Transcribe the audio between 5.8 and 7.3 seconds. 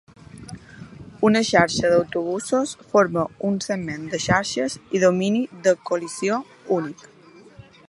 col·lisió únic.